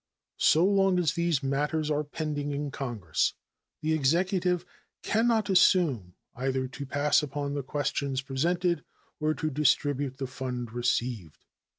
So 0.39 0.65
long 0.65 0.97
as 0.97 1.13
these 1.13 1.43
matters 1.43 1.91
are 1.91 2.03
pending 2.03 2.49
in 2.53 2.71
Congress 2.71 3.35
the 3.83 3.93
Executive 3.93 4.65
can 5.03 5.27
not 5.27 5.47
assume 5.47 6.15
either 6.33 6.67
to 6.69 6.87
pass 6.87 7.21
upon 7.21 7.53
the 7.53 7.61
questions 7.61 8.19
presented 8.23 8.83
or 9.19 9.35
to 9.35 9.51
distribute 9.51 10.17
the 10.17 10.25
fund 10.25 10.73
received. 10.73 11.45